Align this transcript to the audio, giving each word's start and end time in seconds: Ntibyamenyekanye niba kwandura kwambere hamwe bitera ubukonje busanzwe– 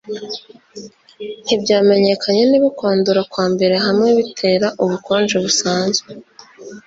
Ntibyamenyekanye 1.45 2.43
niba 2.47 2.67
kwandura 2.77 3.21
kwambere 3.31 3.75
hamwe 3.85 4.09
bitera 4.17 4.67
ubukonje 4.83 5.35
busanzwe– 5.45 6.09